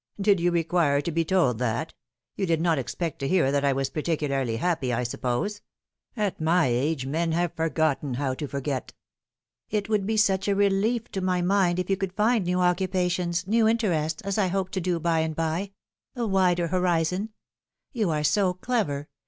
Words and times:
"Did 0.29 0.39
you 0.39 0.49
require 0.49 0.99
to 0.99 1.11
be 1.11 1.23
told 1.23 1.59
that? 1.59 1.93
You 2.35 2.47
did 2.47 2.59
not 2.59 2.79
expect 2.79 3.19
to 3.19 3.27
hear 3.27 3.51
that 3.51 3.63
I 3.63 3.71
was 3.71 3.91
particularly 3.91 4.57
happy, 4.57 4.91
I 4.91 5.03
suppose? 5.03 5.61
At 6.17 6.41
my 6.41 6.65
age 6.65 7.05
men 7.05 7.33
have 7.33 7.53
forgotten 7.53 8.15
how 8.15 8.33
to 8.33 8.47
forget."" 8.47 8.93
It 9.69 9.89
would 9.89 10.07
be 10.07 10.17
such 10.17 10.47
a 10.47 10.55
relief 10.55 11.11
to 11.11 11.21
my 11.21 11.43
mind 11.43 11.77
if 11.77 11.87
you 11.87 11.97
could 11.97 12.13
find 12.13 12.45
new 12.45 12.61
occupations, 12.61 13.45
new 13.45 13.67
interests, 13.67 14.23
as 14.23 14.39
I 14.39 14.47
hope 14.47 14.71
to 14.71 14.81
do 14.81 14.99
by 14.99 15.19
and 15.19 15.35
by 15.35 15.69
a 16.15 16.25
wider 16.25 16.69
horizon. 16.69 17.29
You 17.93 18.09
are 18.09 18.23
so 18.23 18.55
clever. 18.55 19.07